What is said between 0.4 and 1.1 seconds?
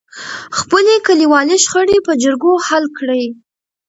خپلې